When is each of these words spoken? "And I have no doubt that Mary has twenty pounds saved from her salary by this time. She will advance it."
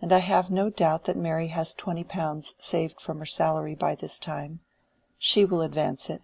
"And 0.00 0.14
I 0.14 0.20
have 0.20 0.50
no 0.50 0.70
doubt 0.70 1.04
that 1.04 1.14
Mary 1.18 1.48
has 1.48 1.74
twenty 1.74 2.04
pounds 2.04 2.54
saved 2.56 3.02
from 3.02 3.18
her 3.18 3.26
salary 3.26 3.74
by 3.74 3.94
this 3.94 4.18
time. 4.18 4.60
She 5.18 5.44
will 5.44 5.60
advance 5.60 6.08
it." 6.08 6.22